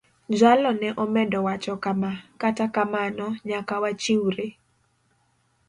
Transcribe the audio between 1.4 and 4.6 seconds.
wacho kama: "Kata kamano, nyaka wachiwre.